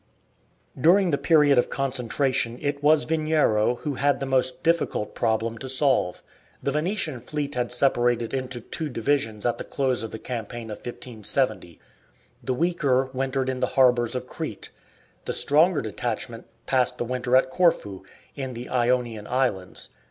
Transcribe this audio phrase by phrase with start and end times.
[0.79, 5.69] During the period of concentration it was Veniero who had the most difficult problem to
[5.69, 6.23] solve.
[6.63, 10.79] The Venetian fleet had separated into two divisions at the close of the campaign of
[10.79, 11.77] 1570.
[12.43, 14.71] The weaker wintered in the harbours of Crete.
[15.25, 18.03] The stronger detachment passed the winter at Corfu,
[18.35, 19.91] in the Ionian islands.